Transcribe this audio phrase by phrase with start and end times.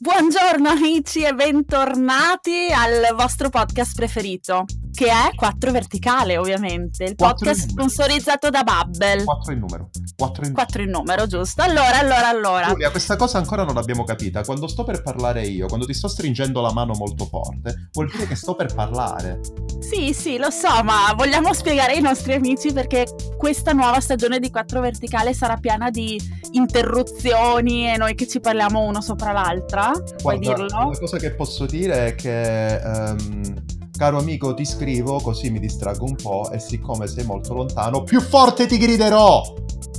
[0.00, 4.64] Buongiorno amici e bentornati al vostro podcast preferito,
[4.98, 9.22] che è 4 Verticale ovviamente, il podcast sponsorizzato da Bubble.
[9.22, 9.90] 4 in numero.
[10.16, 10.52] 4 in...
[10.52, 11.62] 4 in numero, giusto.
[11.62, 12.66] Allora, allora, allora.
[12.66, 14.42] Giulia, questa cosa ancora non l'abbiamo capita.
[14.42, 18.26] Quando sto per parlare io, quando ti sto stringendo la mano molto forte, vuol dire
[18.26, 19.38] che sto per parlare.
[19.78, 24.50] Sì, sì, lo so, ma vogliamo spiegare ai nostri amici perché questa nuova stagione di
[24.50, 29.92] 4 Verticale sarà piena di interruzioni e noi che ci parliamo uno sopra l'altra.
[29.92, 30.90] Puoi Guarda, dirlo?
[30.90, 36.04] La cosa che posso dire è che, ehm, caro amico, ti scrivo così mi distraggo
[36.04, 39.42] un po' e siccome sei molto lontano, più forte ti griderò!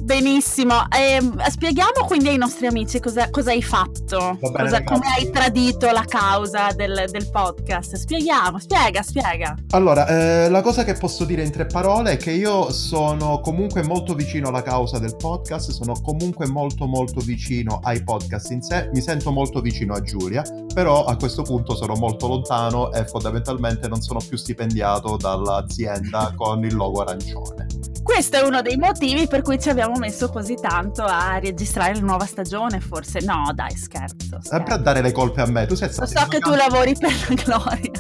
[0.02, 5.30] Benissimo, Ehm, spieghiamo quindi ai nostri amici cosa, cosa hai fatto, bene, Cosa- come hai
[5.30, 7.96] tradito la causa del, del podcast.
[7.96, 9.56] Spieghiamo, spiega, spiega.
[9.72, 13.84] Allora, eh, la cosa che posso dire in tre parole è che io sono comunque
[13.84, 18.90] molto vicino alla causa del podcast, sono comunque molto molto vicino ai podcast in sé,
[18.94, 23.88] mi sento molto vicino a Giulia, però a questo punto sono molto lontano e fondamentalmente
[23.88, 27.89] non sono più stipendiato dall'azienda con il logo arancione.
[28.04, 32.02] Questo è uno dei motivi per cui ci abbiamo messo così tanto a registrare la
[32.02, 33.20] nuova stagione, forse.
[33.22, 34.40] No, dai, scherzo.
[34.42, 36.96] Sempre a dare le colpe a me, tu sei Lo stato so che tu lavori
[36.98, 37.92] per la gloria.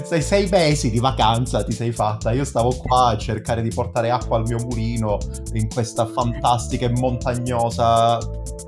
[0.10, 2.32] Sei sei mesi di vacanza ti sei fatta.
[2.32, 5.18] Io stavo qua a cercare di portare acqua al mio mulino
[5.52, 8.18] in questa fantastica e montagnosa.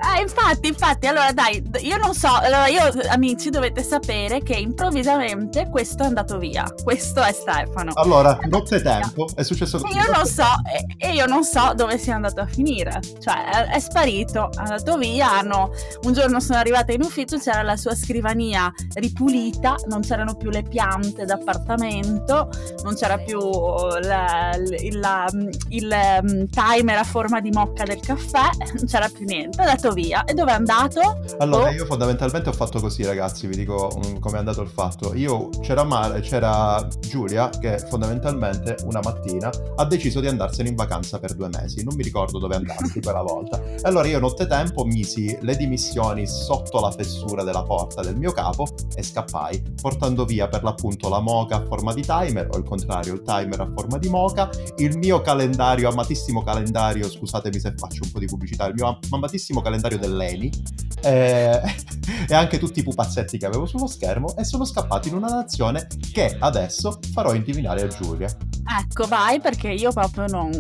[0.03, 5.69] Eh, infatti, infatti, allora dai, io non so, allora io, amici, dovete sapere che improvvisamente
[5.71, 6.65] questo è andato via.
[6.83, 7.93] Questo è Stefano.
[7.95, 10.43] Allora, nottetempo è successo E io non so,
[10.99, 13.01] e, e io non so dove sia andato a finire.
[13.21, 15.39] Cioè, è, è sparito, è andato via.
[15.39, 15.71] Hanno,
[16.03, 20.63] un giorno sono arrivata in ufficio, c'era la sua scrivania ripulita, non c'erano più le
[20.63, 22.49] piante d'appartamento,
[22.83, 25.31] non c'era più la- il, la-
[25.69, 29.63] il, um, timer a forma di mocca del caffè, non c'era più niente.
[29.63, 30.25] È andato via.
[30.25, 31.01] E dove è andato?
[31.39, 31.71] Allora, Oh.
[31.73, 35.15] io fondamentalmente ho fatto così, ragazzi, vi dico mm, come è andato il fatto.
[35.15, 41.19] Io c'era Mara, c'era Giulia che fondamentalmente una mattina ha deciso di andarsene in vacanza
[41.19, 41.85] per due mesi.
[41.85, 43.63] Non mi ricordo dove andassi quella volta.
[43.63, 48.67] E allora io nottetempo misi le dimissioni sotto la fessura della porta del mio capo
[48.95, 53.15] e scappai, portando via per l'appunto la moca a forma di timer, o il contrario,
[53.15, 58.11] il timer a forma di moca, il mio calendario, amatissimo calendario, scusatemi se faccio un
[58.11, 60.51] po' di pubblicità, il mio amatissimo calendario dell'ENI,
[61.03, 61.61] eh,
[62.29, 65.87] e anche tutti i pupazzetti che avevo sullo schermo e sono scappato in una nazione
[66.13, 68.29] che adesso farò indovinare a Giulia.
[68.81, 70.51] Ecco, vai perché io proprio non.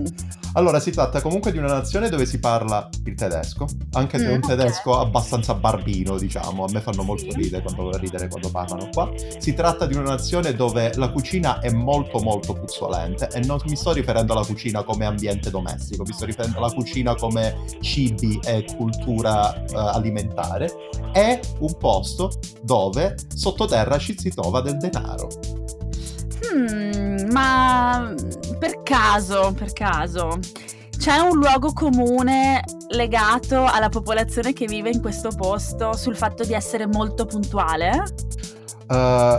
[0.55, 4.29] Allora, si tratta comunque di una nazione dove si parla il tedesco, anche se è
[4.29, 4.47] Mm, un ok.
[4.49, 7.39] tedesco abbastanza barbino, diciamo, a me fanno molto Sì.
[7.39, 9.11] ridere quando, ridere quando parlano qua.
[9.39, 13.77] Si tratta di una nazione dove la cucina è molto molto puzzolente e non mi
[13.77, 18.67] sto riferendo alla cucina come ambiente domestico, mi sto riferendo alla cucina come cibi e
[18.77, 20.71] cultura eh, alimentare.
[21.13, 22.31] È un posto
[22.63, 25.29] dove sottoterra ci si trova del denaro.
[26.55, 28.15] Hmm, ma
[28.59, 30.39] per caso, per caso,
[30.99, 36.53] c'è un luogo comune legato alla popolazione che vive in questo posto sul fatto di
[36.53, 38.03] essere molto puntuale?
[38.89, 39.39] Uh,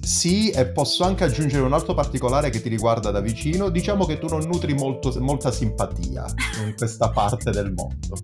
[0.00, 3.68] sì, e posso anche aggiungere un altro particolare che ti riguarda da vicino.
[3.68, 6.24] Diciamo che tu non nutri molto- molta simpatia
[6.64, 8.16] in questa parte del mondo.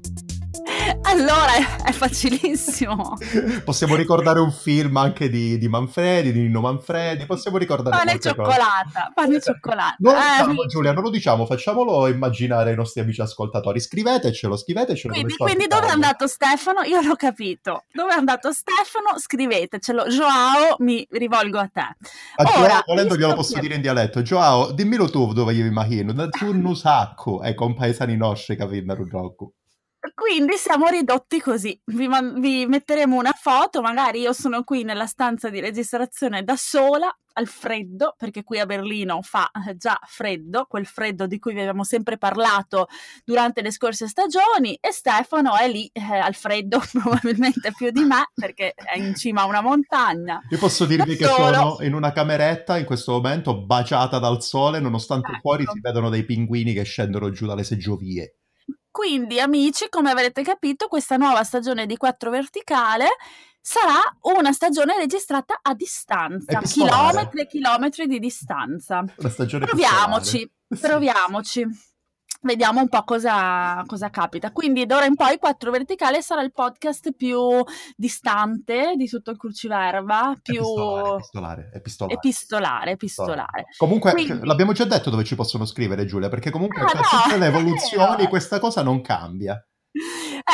[1.03, 3.17] Allora è, facilissimo.
[3.65, 7.27] Possiamo ricordare un film anche di, di Manfredi, di Nino Manfredi.
[7.27, 9.97] Possiamo ricordare Pane e cioccolata, pane e cioccolata.
[9.99, 13.81] Non lo Eh, diciamo, Giulia, non lo diciamo, facciamolo immaginare ai nostri amici ascoltatori.
[13.81, 15.13] Scrivetecelo, scrivetecelo.
[15.13, 16.83] Quindi, quindi dove è andato Stefano?
[16.83, 17.85] Io l'ho capito.
[17.93, 19.19] Dove è andato Stefano?
[19.19, 20.07] Scrivetecelo.
[20.07, 21.81] Joao, mi rivolgo a te.
[22.37, 24.23] A Joao, Ora, volendo io glielo posso dire in dialetto.
[24.23, 26.13] Joao, dimmelo tu dove io immagino.
[26.13, 27.43] Da tu un sacco.
[27.43, 29.53] Ecco, un paesani nostri che vengono gioco.
[30.15, 31.79] Quindi siamo ridotti così.
[31.87, 36.57] Vi, man- vi metteremo una foto, magari io sono qui nella stanza di registrazione da
[36.57, 41.55] sola, al freddo, perché qui a Berlino fa eh, già freddo, quel freddo di cui
[41.55, 42.89] vi abbiamo sempre parlato
[43.25, 48.31] durante le scorse stagioni, e Stefano è lì eh, al freddo probabilmente più di me,
[48.35, 50.41] perché è in cima a una montagna.
[50.51, 51.55] Io posso dirvi Da che solo.
[51.55, 55.41] sono in una cameretta in questo momento baciata dal sole, nonostante Ecco.
[55.41, 58.35] fuori si vedono dei pinguini che scendono giù dalle seggiovie.
[58.91, 63.09] Quindi, amici, come avrete capito, questa nuova stagione di 4 Verticale
[63.61, 69.05] sarà una stagione registrata a distanza, chilometri e chilometri di distanza.
[69.67, 70.51] Proviamoci,
[70.81, 71.67] proviamoci.
[72.41, 74.53] Vediamo un po' cosa, cosa capita.
[74.53, 77.41] Quindi d'ora in poi 4 Verticale sarà il podcast più
[77.97, 82.15] distante di tutto il cruciverba, più Epistolare, epistolare, epistolare.
[82.15, 83.65] epistolare, epistolare.
[83.77, 86.95] Comunque, Quindi- cioè, l'abbiamo già detto dove ci possono scrivere, Giulia, perché comunque Ah, per
[86.95, 88.29] no, tutte le evoluzioni vero.
[88.31, 89.61] questa cosa non cambia.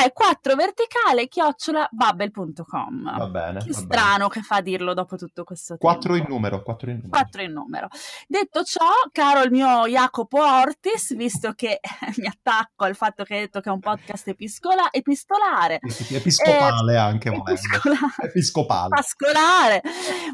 [0.02, 3.17] È 4 verticale chiocciola bubble.com.
[3.19, 3.61] Va bene.
[3.61, 5.87] Che va strano che fa dirlo dopo tutto questo tempo.
[5.87, 7.11] 4 in numero, 4 in numero.
[7.23, 7.88] 4 in numero.
[8.26, 11.81] Detto ciò, caro il mio Jacopo Ortis, visto che
[12.19, 15.79] mi attacco al fatto che hai detto che è un podcast episcola- epistolare,
[16.11, 17.50] Episcopale anche, volendo.
[17.52, 18.88] episcolare, Episcopale.
[18.88, 19.82] pascolare,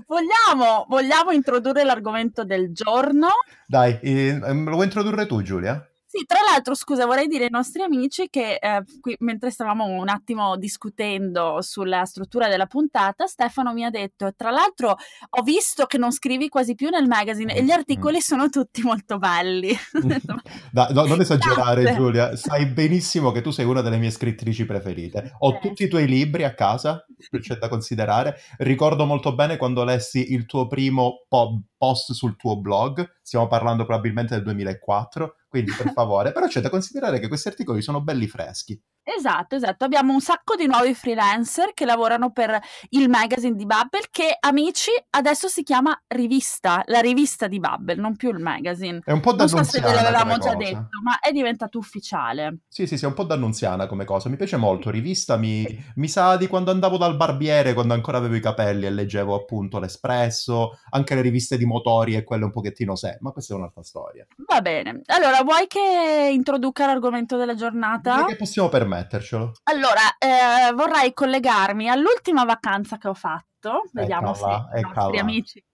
[0.07, 3.29] vogliamo, vogliamo introdurre l'argomento del giorno?
[3.67, 5.85] Dai, eh, lo vuoi introdurre tu, Giulia?
[6.13, 10.09] Sì, tra l'altro, scusa, vorrei dire ai nostri amici che eh, qui, mentre stavamo un
[10.09, 14.97] attimo discutendo sulla struttura della puntata, Stefano mi ha detto, tra l'altro
[15.29, 19.19] ho visto che non scrivi quasi più nel magazine e gli articoli sono tutti molto
[19.19, 19.71] belli.
[19.71, 20.43] Ho detto, "Ma
[20.73, 22.01] Dai, no, non esagerare, Grazie.
[22.01, 22.35] Giulia.
[22.37, 25.35] Sai benissimo che tu sei una delle mie scrittrici preferite.
[25.39, 25.59] Ho Eh.
[25.61, 27.07] tutti i tuoi libri a casa,
[27.41, 28.35] c'è da considerare.
[28.59, 33.09] Ricordo molto bene quando lessi il tuo primo po- post sul tuo blog.
[33.23, 36.31] Stiamo parlando probabilmente del 2004, quindi per favore.
[36.33, 38.81] Però c'è da considerare che questi articoli sono belli freschi.
[39.17, 39.85] Esatto, esatto.
[39.85, 42.59] Abbiamo un sacco di nuovi freelancer che lavorano per
[42.91, 48.17] il magazine di Bubble che, amici, adesso si chiama rivista, la rivista di Bubble, non
[48.17, 49.01] più il magazine.
[49.05, 50.71] È un po' Non so se ve d'annunziana l'avevamo già cosa.
[50.71, 52.59] detto, ma è diventato ufficiale.
[52.69, 54.29] Sì, sì, sì, è un po' d'annunziana come cosa.
[54.29, 54.91] Mi piace molto.
[54.91, 55.67] Rivista mi,
[55.97, 59.79] mi sa di quando andavo dal barbiere, quando ancora avevo i capelli e leggevo appunto
[59.81, 63.83] l'Espresso, anche le riviste di motori e quelle un pochettino sé, ma questa è un'altra
[63.83, 64.27] storia.
[64.47, 65.01] Va bene.
[65.07, 68.13] Allora, vuoi che introduca l'argomento della giornata?
[68.13, 68.69] Direi che possiamo
[69.01, 69.53] permettercelo.
[69.65, 73.83] Allora, eh, vorrei collegarmi all'ultima vacanza che ho fatto.
[73.93, 75.65] Vediamo Eccola, se i nostri amici,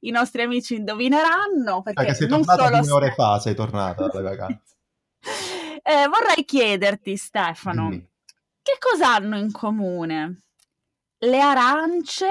[0.00, 1.82] i nostri amici indovineranno.
[1.82, 4.76] Perché che sei non tornata solo due ore fa, sei tornata dalle vacanze.
[5.84, 8.08] Eh, vorrei chiederti, Stefano, Dimmi.
[8.62, 10.42] che cosa hanno in comune
[11.18, 12.28] le arance,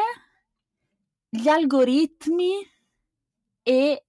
[1.28, 2.66] gli algoritmi
[3.62, 4.06] e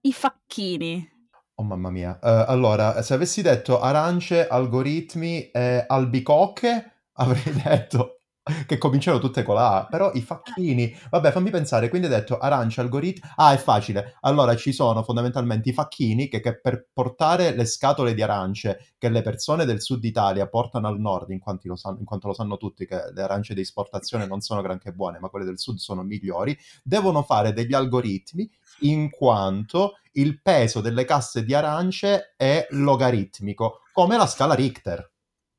[0.00, 1.15] i facchini?
[1.58, 2.18] Oh mamma mia.
[2.22, 8.18] Eh, allora, se avessi detto arance, algoritmi e albicocche, avrei detto
[8.66, 12.38] che cominciano tutte con la A, però i facchini, vabbè, fammi pensare, quindi hai detto
[12.38, 14.18] arance, algoritmi, ah, è facile.
[14.20, 19.08] Allora, ci sono fondamentalmente i facchini che, che per portare le scatole di arance che
[19.08, 22.58] le persone del sud Italia portano al nord, in, lo sanno, in quanto lo sanno
[22.58, 26.02] tutti che le arance di esportazione non sono granché buone, ma quelle del sud sono
[26.02, 28.48] migliori, devono fare degli algoritmi
[28.80, 35.12] in quanto il peso delle casse di arance è logaritmico, come la scala Richter.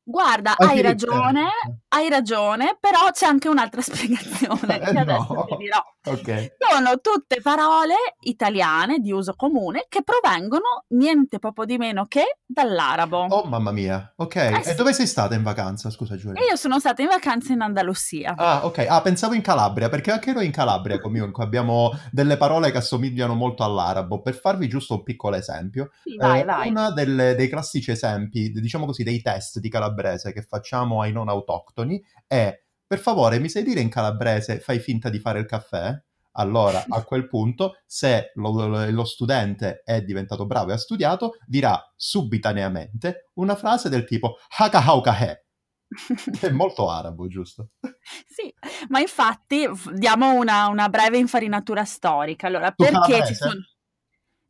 [0.09, 1.47] Guarda, Anche hai ragione,
[1.89, 5.45] hai ragione, però c'è anche un'altra spiegazione Eh, che adesso no.
[5.45, 5.83] ti dirò.
[6.05, 6.55] Ok.
[6.57, 13.25] Sono tutte parole italiane di uso comune che provengono niente poco di meno che dall'arabo.
[13.25, 14.13] Oh mamma mia.
[14.15, 14.35] Ok.
[14.37, 14.75] Eh E sì.
[14.75, 15.89] dove sei stata in vacanza?
[15.89, 16.41] Scusa Giulia.
[16.49, 18.33] Io sono stata in vacanza in Andalusia.
[18.37, 18.85] Ah, ok.
[18.87, 23.33] Ah, pensavo in Calabria, perché anche noi in Calabria comunque abbiamo delle parole che assomigliano
[23.33, 24.21] molto all'arabo.
[24.21, 26.69] Per farvi giusto un piccolo esempio, Sì, vai, Eh, vai.
[26.69, 32.01] Uno dei classici esempi, diciamo così, dei test di calabrese che facciamo ai non autoctoni
[32.25, 32.55] è,
[32.85, 35.93] per favore, mi sai dire in calabrese fai finta di fare il caffè?
[36.33, 41.37] Allora, a quel punto, se lo, lo- lo studente è diventato bravo e ha studiato,
[41.45, 45.45] dirà subitaneamente una frase del tipo Haka haukahe,
[46.39, 47.71] che è molto arabo, giusto?
[48.27, 48.53] Sì,
[48.89, 52.47] ma infatti diamo una, una breve infarinatura storica.
[52.47, 53.53] Allora, perché ci sono...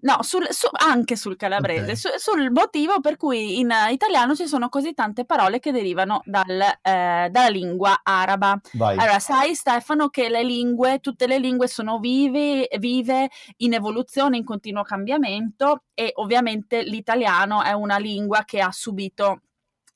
[0.08, 1.98] No, sul- su- anche sul calabrese, Ok.
[1.98, 6.22] su- sul motivo per cui in eh, italiano ci sono così tante parole che derivano
[6.24, 8.58] dal, eh, dalla lingua araba.
[8.74, 8.98] Vai.
[8.98, 14.46] Allora, sai Stefano che le lingue, tutte le lingue sono vive, vive in evoluzione, in
[14.46, 19.42] continuo cambiamento e ovviamente l'italiano è una lingua che ha subito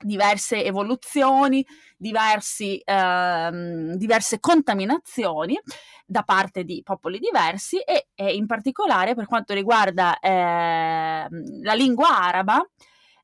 [0.03, 1.65] diverse evoluzioni,
[1.97, 5.59] diversi, ehm, diverse contaminazioni
[6.05, 12.19] da parte di popoli diversi e, e in particolare per quanto riguarda ehm, la lingua
[12.19, 12.61] araba,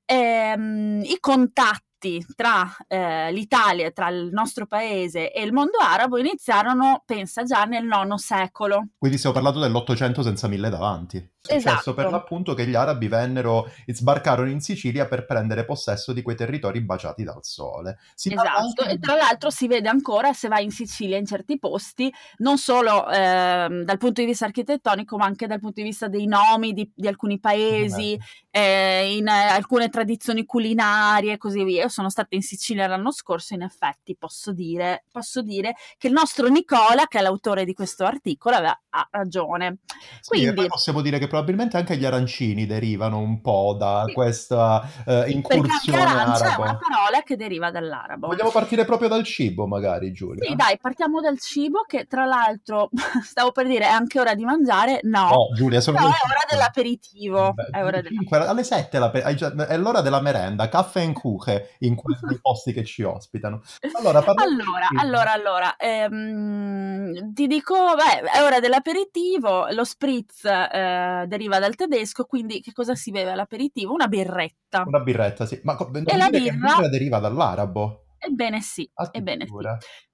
[0.06, 7.02] ehm, i contatti tra eh, l'Italia, tra il nostro paese e il mondo arabo iniziarono,
[7.06, 8.90] pensa già, nel IX secolo.
[8.98, 11.36] Quindi stiamo parlando dell'Ottocento senza mille davanti.
[11.48, 11.94] Successo Esatto.
[11.94, 16.82] per l'appunto che gli arabi vennero, sbarcarono in Sicilia per prendere possesso di quei territori
[16.82, 17.98] baciati dal sole.
[18.14, 21.58] Si Esatto, anche e tra l'altro si vede ancora se vai in Sicilia in certi
[21.58, 26.08] posti, non solo ehm, dal punto di vista architettonico, ma anche dal punto di vista
[26.08, 28.20] dei nomi di, di alcuni paesi,
[28.52, 31.84] eh, in eh, alcune tradizioni culinarie e così via.
[31.84, 36.14] Io sono stata in Sicilia l'anno scorso, in effetti posso dire, posso dire che il
[36.14, 39.78] nostro Nicola, che è l'autore di questo articolo, aveva ha ragione.
[40.22, 44.04] Sì, e Quindi, poi possiamo dire che probabilmente anche gli arancini derivano un po' da
[44.08, 44.14] Sì.
[44.14, 48.28] questa eh, Perché incursione arancia è una parola che deriva dall'arabo.
[48.28, 50.56] Vogliamo partire proprio dal cibo, magari, Sì, Giulia?
[50.56, 52.90] dai, partiamo dal cibo che tra l'altro
[53.24, 55.00] stavo per dire è anche ora di mangiare.
[55.04, 57.54] No, No, Giulia, sono no, è ora dell'aperitivo.
[57.54, 60.22] Beh, È ora alle della- cinque, alle 7 la pe- hai già- è l'ora della
[60.22, 63.62] merenda, caffè in cuche in quei posti che ci ospitano.
[63.98, 71.60] Allora, Allora, allora, allora, ehm, ti dico, beh, è ora dell'aperitivo, lo spritz eh, deriva
[71.60, 73.94] dal tedesco, quindi che cosa si beve all'aperitivo?
[73.94, 74.84] Una birretta.
[74.86, 75.60] Una birretta, sì.
[75.64, 76.76] Ma co- non E la birra?
[76.76, 78.06] birra deriva dall'arabo.
[78.20, 79.54] Ebbene sì, ebbene sì.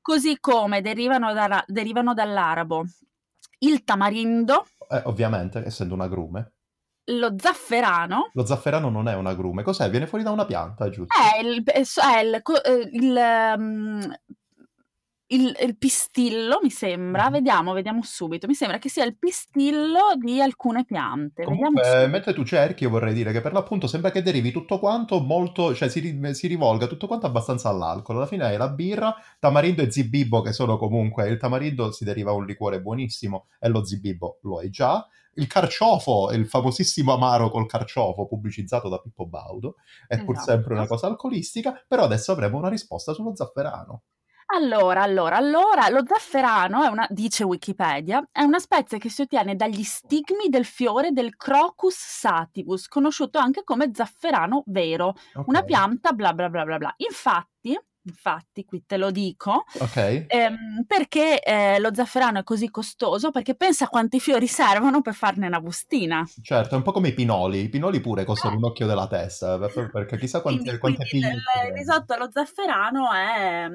[0.02, 2.84] Così come derivano, dalla- derivano dall'arabo
[3.60, 6.54] il tamarindo, Eh, ovviamente, essendo un agrume.
[7.12, 9.64] lo zafferano, Lo zafferano non è un agrume.
[9.64, 9.90] Cos'è?
[9.90, 11.14] Viene fuori da una pianta, giusto?
[11.18, 11.80] è il, è
[12.22, 14.16] il, eh, il, ehm,
[15.34, 17.32] il- il pistillo, mi sembra, Mhm.
[17.32, 22.44] vediamo, vediamo subito, mi sembra che sia il pistillo di alcune piante, Comunque, mentre tu
[22.44, 26.20] cerchi, io vorrei dire che per l'appunto sembra che derivi tutto quanto molto, cioè si,
[26.34, 28.18] si rivolga tutto quanto abbastanza all'alcol.
[28.18, 32.32] Alla fine hai la birra, tamarindo e zibibbo, che sono comunque il tamarindo si deriva
[32.32, 35.06] un liquore buonissimo e lo zibibbo lo hai già.
[35.36, 39.76] Il carciofo, il famosissimo amaro col carciofo, pubblicizzato da Pippo Baudo,
[40.08, 40.52] è pur Esatto.
[40.52, 44.04] sempre una cosa alcolistica, però adesso avremo una risposta sullo zafferano.
[44.56, 49.56] Allora, allora, allora, lo zafferano è una, dice Wikipedia, è una spezia che si ottiene
[49.56, 55.48] dagli stigmi del fiore del Crocus sativus, conosciuto anche come zafferano vero, Ok.
[55.48, 56.94] una pianta bla bla bla bla bla.
[56.98, 60.26] Infatti, infatti, qui te lo dico, Ok.
[60.28, 63.32] ehm, perché eh, lo zafferano è così costoso?
[63.32, 66.26] Perché pensa quanti fiori servono per farne una bustina.
[66.42, 67.62] Certo, è un po' come i pinoli.
[67.64, 68.58] I pinoli pure costano Eh.
[68.58, 71.38] un occhio della testa, per- perché chissà quante, Quindi, quante quindi figlie
[71.70, 73.68] il, risotto allo zafferano è,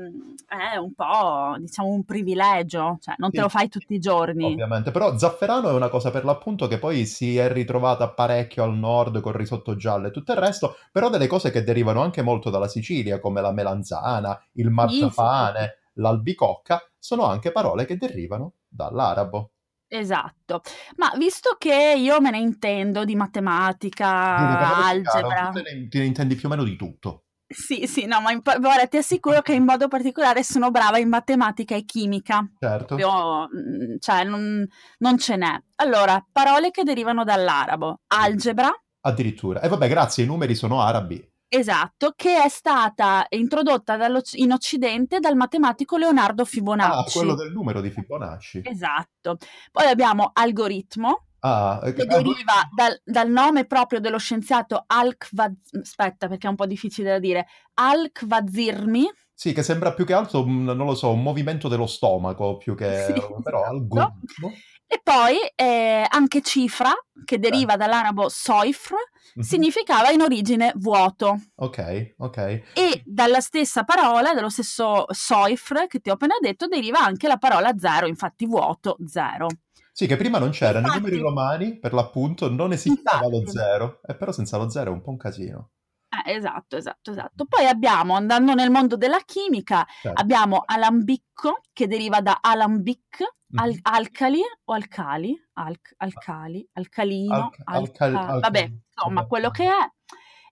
[0.46, 3.42] è un po', diciamo, un privilegio, cioè non te Sì.
[3.42, 4.44] lo fai tutti i giorni.
[4.44, 8.74] Ovviamente, però zafferano è una cosa per l'appunto che poi si è ritrovata parecchio al
[8.76, 12.50] nord col risotto giallo e tutto il resto, però delle cose che derivano anche molto
[12.50, 14.17] dalla Sicilia, come la melanzana,
[14.52, 19.52] il Sì, sì, marzapane, l'albicocca, sono anche parole che derivano dall'arabo.
[19.90, 20.60] Esatto,
[20.96, 26.04] ma visto che io me ne intendo di matematica, chiaro, algebra, te ne, te ne
[26.04, 27.24] intendi più o meno di tutto.
[27.46, 31.08] sì, sì, no, ma in guarda, ti assicuro che in modo particolare sono brava in
[31.08, 32.96] matematica e chimica, Certo.
[32.96, 34.66] proprio, mm, cioè non,
[34.98, 35.58] non ce n'è.
[35.76, 38.70] Allora, parole che derivano dall'arabo, algebra,
[39.00, 39.60] Addirittura.
[39.60, 41.26] E vabbè, grazie, i numeri sono arabi.
[41.48, 43.96] Esatto, che è stata introdotta
[44.34, 47.18] in Occidente dal matematico Leonardo Ah, Fibonacci.
[47.18, 48.62] quello del numero di Fibonacci.
[48.64, 49.36] Esatto.
[49.72, 55.80] Poi abbiamo algoritmo, Ah, eh, che ah, deriva dal, dal nome proprio dello scienziato Al-Khwarizmi,
[55.80, 60.42] aspetta perché è un po' difficile da dire, Al-Khwarizmi, Sì, che sembra più che altro,
[60.42, 63.04] un- non lo so, un movimento dello stomaco più che...
[63.06, 63.12] Sì,
[63.42, 63.70] però esatto.
[63.72, 64.52] algoritmo.
[64.90, 66.90] E poi eh, anche cifra,
[67.24, 68.94] che deriva dall'arabo soifr,
[69.34, 69.42] Mhm.
[69.42, 71.38] significava in origine vuoto.
[71.56, 72.36] Ok, ok.
[72.72, 77.36] E dalla stessa parola, dallo stesso soifr che ti ho appena detto, deriva anche la
[77.36, 79.46] parola zero, infatti vuoto, zero.
[79.92, 83.58] Sì, che prima non c'era, nei Infatti- numeri romani, per l'appunto, non esisteva lo Infatti.
[83.58, 85.70] zero, e però senza lo zero è un po' un casino.
[86.10, 87.44] Eh, esatto, esatto, esatto.
[87.44, 90.20] Poi abbiamo, andando nel mondo della chimica, Certo.
[90.20, 93.22] abbiamo alambicco, che deriva da alambic,
[93.56, 93.78] al- Mhm.
[93.82, 99.90] alcali o alcali, Alc- alcali, alcalino, Alc- alcal- alca- alcal- vabbè, insomma, quello che è.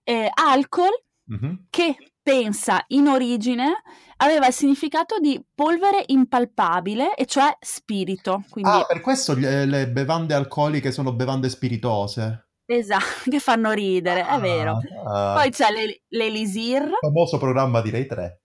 [0.03, 0.89] Eh, alcol,
[1.25, 1.65] Mhm.
[1.69, 3.81] che pensa in origine
[4.17, 8.43] aveva il significato di polvere impalpabile, e cioè spirito.
[8.49, 12.46] Quindi, Ah, per questo gli- eh, le bevande alcoliche sono bevande spiritose.
[12.67, 14.79] Esatto, che fanno ridere, è vero.
[15.07, 18.41] Ah, Poi c'è l'e- l'elisir, famoso programma di Rai 3.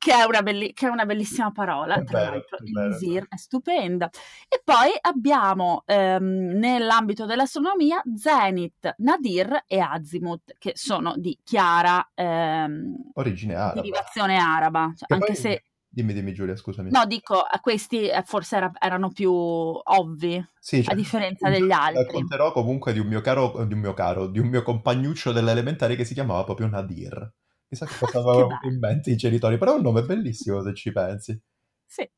[0.00, 3.26] che è una, belli- che è una bellissima parola, È tra vero, l'altro, è vero.
[3.28, 4.08] è stupenda.
[4.48, 13.10] E poi abbiamo ehm, nell'ambito dell'astronomia Zenith, Nadir e Azimuth, che sono di chiara ehm,
[13.14, 13.74] Origine araba.
[13.74, 16.90] derivazione araba, cioè, Che anche poi- se, Dimmi, dimmi Giulia, scusami.
[16.90, 21.98] no, dico, questi eh, forse era- erano più ovvi, Sì, cioè, a differenza degli altri.
[22.04, 25.50] racconterò comunque di un mio caro, di un mio caro, di un mio compagnuccio delle
[25.50, 27.32] elementari che si chiamava proprio Nadir.
[27.68, 30.74] Chissà che cosa Che avevano in mente i genitori, però è un nome bellissimo se
[30.74, 31.40] ci pensi.
[31.86, 32.08] Sì.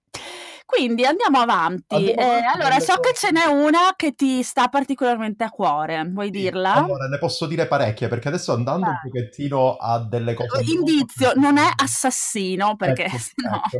[0.75, 2.11] Quindi andiamo avanti.
[2.12, 6.02] Eh, allora, so che ce n'è una che ti sta particolarmente a cuore.
[6.11, 6.73] Vuoi dirla?
[6.76, 9.11] Allora, ne posso dire parecchie, perché adesso andando un Vai.
[9.11, 10.62] pochettino a delle cose...
[10.62, 13.57] Indizio, non è assassino perché Ecco, sennò...
[13.57, 13.79] ecco.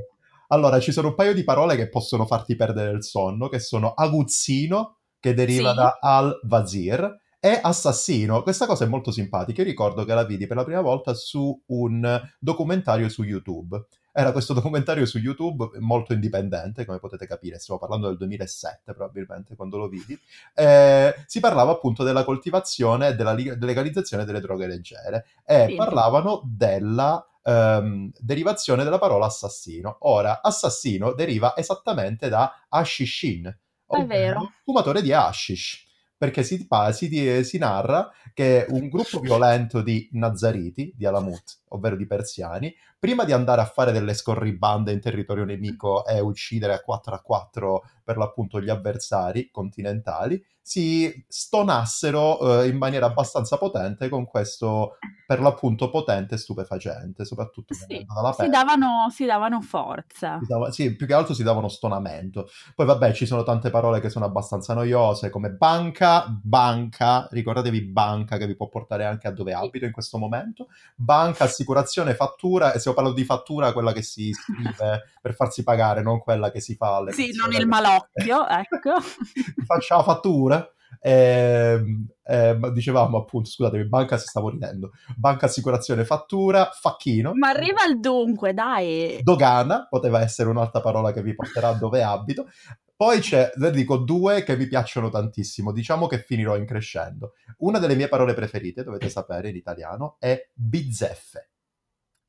[0.49, 3.95] Allora, ci sono un paio di parole che possono farti perdere il sonno, che sono
[3.95, 5.77] aguzzino, che deriva Sì.
[5.77, 8.43] da al-wazir, e assassino.
[8.43, 9.63] Questa cosa è molto simpatica.
[9.63, 13.83] Io ricordo che la vidi per la prima volta su un documentario su YouTube.
[14.15, 19.57] Era questo documentario su YouTube molto indipendente, come potete capire, stiamo parlando del 2007 probabilmente
[19.57, 20.19] quando lo vidi.
[20.55, 25.75] Eh, si parlava appunto della coltivazione e della legalizzazione delle droghe leggere e sì.
[25.77, 29.97] parlavano della ehm, derivazione della parola assassino.
[30.01, 35.91] Ora, assassino deriva esattamente da hashishin, ovvero fumatore di hashish
[36.23, 42.07] perché si, si, si, narra che un gruppo violento di Nazariti, di Alamut, ovvero di
[42.07, 47.15] persiani, prima di andare a fare delle scorribande in territorio nemico e uccidere a 4
[47.15, 54.25] a 4 per l'appunto gli avversari continentali, si stonassero eh, in maniera abbastanza potente con
[54.25, 60.39] questo per l'appunto potente e stupefacente, soprattutto sì, dalla si davano, si davano forza.
[60.41, 62.49] Si dava, sì, più che altro si davano stonamento.
[62.75, 68.37] Poi vabbè, ci sono tante parole che sono abbastanza noiose, come banca, banca, ricordatevi banca
[68.37, 72.79] che vi può portare anche a dove abito in questo momento, banca, assicurazione, fattura, e
[72.79, 76.75] stiamo parlando di fattura, quella che si scrive per farsi pagare, non quella che si
[76.75, 79.01] fa alle Sì, non il malocchio, ecco.
[79.65, 80.73] Faccia la fattura.
[81.01, 81.83] Eh,
[82.25, 87.33] eh, dicevamo appunto, scusatemi, banca si stavo ridendo, banca assicurazione fattura, facchino.
[87.35, 89.21] Ma arriva al dunque, dai.
[89.23, 92.47] Dogana, poteva essere un'altra parola che vi porterà dove abito.
[92.95, 97.33] Poi c'è, ve dico due che mi piacciono tantissimo, diciamo che finirò in crescendo.
[97.59, 101.52] Una delle mie parole preferite, dovete sapere in italiano, è bizzeffe.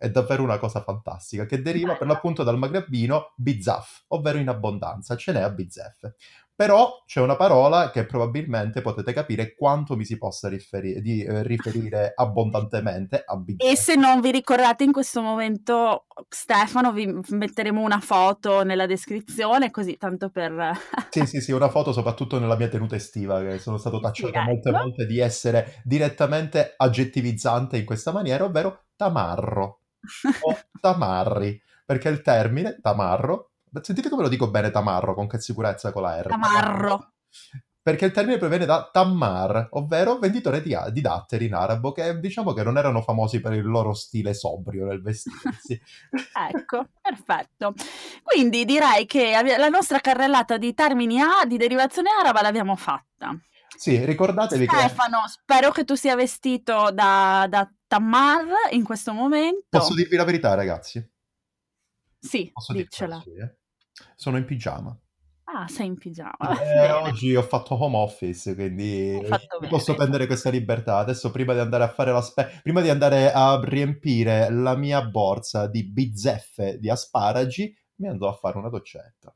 [0.04, 5.16] È davvero una cosa fantastica, che deriva per l'appunto dal magrebino bizzaf, ovvero in abbondanza,
[5.16, 6.16] ce n'è a bizzeffe.
[6.54, 11.42] Però c'è una parola che probabilmente potete capire quanto mi si possa riferi- di, eh,
[11.42, 17.82] riferire abbondantemente a Big E se non vi ricordate in questo momento, Stefano, vi metteremo
[17.82, 20.78] una foto nella descrizione, così tanto per...
[21.10, 24.38] sì, sì, sì, una foto soprattutto nella mia tenuta estiva, che sono stato tacciato sì,
[24.38, 24.50] ecco.
[24.52, 29.83] molte volte di essere direttamente aggettivizzante in questa maniera, ovvero tamarro
[30.42, 35.92] o tamarri, perché il termine tamarro Sentite come lo dico bene tamarro, con che sicurezza
[35.92, 36.28] con la R.
[36.28, 37.14] Tamarro.
[37.82, 42.54] Perché il termine proviene da tammar, ovvero venditore di, di datteri in arabo, che diciamo
[42.54, 45.82] che non erano famosi per il loro stile sobrio nel vestirsi.
[46.54, 47.74] ecco, perfetto.
[48.22, 53.36] Quindi direi che la nostra carrellata di termini A di derivazione araba l'abbiamo fatta.
[53.76, 54.90] Sì, ricordatevi Stefano, che...
[54.90, 59.66] Stefano, spero che tu sia vestito da, da Tammar in questo momento.
[59.70, 61.06] Posso dirvi la verità, ragazzi?
[62.20, 63.20] Sì, Posso diccela.
[63.22, 63.58] Sì, eh?
[64.16, 64.98] Sono in pigiama.
[65.46, 66.38] Ah, sei in pigiama.
[66.62, 69.20] Eh, oggi ho fatto home office, quindi
[69.70, 70.98] posso prendere questa libertà.
[70.98, 75.04] Adesso, prima di andare a fare la spe- prima di andare a riempire la mia
[75.04, 79.36] borsa di bizzeffe di asparagi, mi andò a fare una doccetta.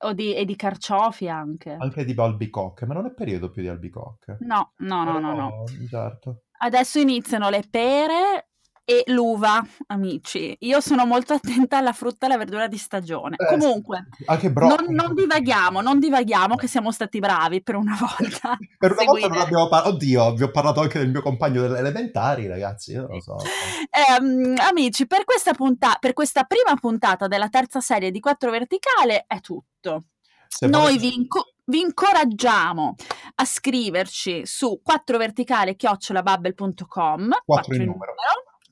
[0.00, 1.76] O di, e di carciofi anche.
[1.78, 4.36] Anche di albicocche, ma non è periodo più di albicocche.
[4.40, 5.64] No, no, no, no, no.
[5.88, 6.42] Certo.
[6.60, 8.47] Adesso iniziano le pere,
[8.90, 10.56] e l'uva, amici.
[10.60, 13.36] Io sono molto attenta alla frutta e alla verdura di stagione.
[13.36, 18.56] Eh, Comunque, anche non, non, divaghiamo, non divaghiamo che siamo stati bravi per una volta.
[18.78, 21.80] per una volta non abbiamo parlato, oddio, vi ho parlato anche del mio compagno delle
[21.80, 23.36] elementari, ragazzi, io non lo so.
[23.36, 29.24] Eh, amici, per questa, punta- per questa prima puntata della terza serie di Quattro Verticale
[29.26, 30.04] è tutto.
[30.48, 32.94] Se Noi vi, inco- vi, incoraggiamo
[33.34, 38.14] a scriverci su 4verticale-bubble.com 4 in numero.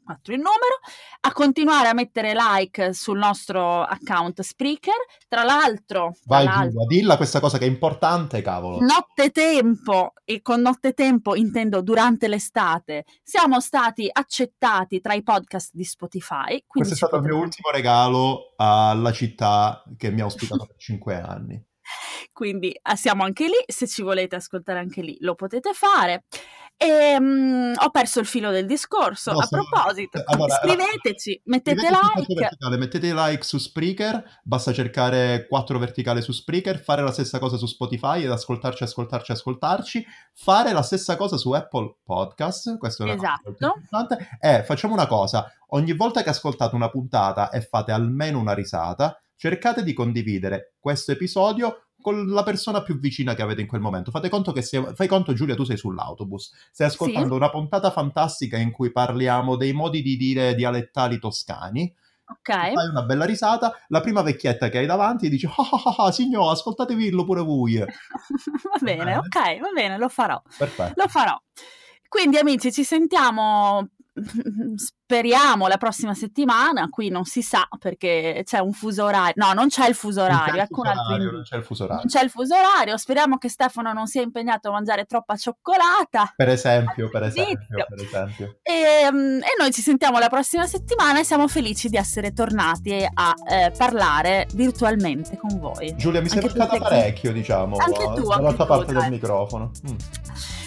[0.06, 0.78] Numero 4 il numero,
[1.20, 4.94] a continuare a mettere like sul nostro account Spreaker.
[5.28, 8.78] Tra l'altro, tra vai l'altro, dilla questa cosa che è importante, cavolo.
[8.78, 15.70] Notte tempo, e con notte tempo intendo durante l'estate, siamo stati accettati tra i podcast
[15.72, 16.62] di Spotify.
[16.66, 21.20] Questo è stato il mio ultimo regalo alla città che mi ha ospitato per 5
[21.20, 21.64] anni.
[22.32, 26.24] Quindi ah, siamo anche lì, se ci volete ascoltare anche lì lo potete fare.
[26.78, 29.32] E, um, ho perso il filo del discorso.
[29.32, 32.76] No, a proposito, allora, iscriveteci, mettete like.
[32.76, 37.64] Mettete like su Spreaker, basta cercare 4 verticale su Spreaker, fare la stessa cosa su
[37.64, 43.14] Spotify ed ascoltarci, ascoltarci, ascoltarci, fare la stessa cosa su Apple Podcast, questo è una
[43.14, 43.54] esatto.
[43.58, 44.28] cosa importante.
[44.38, 49.18] E facciamo una cosa, ogni volta che ascoltate una puntata e fate almeno una risata,
[49.36, 54.10] cercate di condividere questo episodio con la persona più vicina che avete in quel momento.
[54.10, 57.34] Fate conto che sia, fai conto Giulia, tu sei sull'autobus, stai ascoltando sì.
[57.34, 61.92] una puntata fantastica in cui parliamo dei modi di dire dialettali toscani.
[62.28, 62.72] Ok.
[62.72, 66.12] Fai una bella risata, la prima vecchietta che hai davanti dice ah ah ah, ah
[66.12, 67.78] signor, ascoltatevi pure voi.
[67.78, 67.86] va
[68.80, 70.40] bene, ok, va bene, lo farò.
[70.56, 71.00] Perfetto.
[71.00, 71.36] Lo farò.
[72.08, 73.88] Quindi amici, ci sentiamo
[74.76, 79.68] speriamo la prossima settimana, qui non si sa perché c'è un fuso orario, no non
[79.68, 82.02] c'è il fuso orario, ecco un altro orario, non c'è il fuso orario.
[82.02, 86.32] Non c'è il fuso orario, speriamo che Stefano non sia impegnato a mangiare troppa cioccolata.
[86.34, 88.58] Per esempio, per esempio, per esempio.
[88.62, 93.06] E, mm, e, noi ci sentiamo la prossima settimana e siamo felici di essere tornati
[93.12, 95.94] a eh, parlare virtualmente con voi.
[95.96, 99.70] Giulia, mi sei bloccata parecchio, diciamo, anche tu, dall'altra parte tu, del microfono.
[99.88, 99.96] Mm.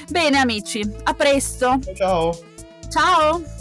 [0.09, 1.79] Bene amici, a presto.
[1.95, 2.58] Ciao.
[2.89, 3.58] Ciao.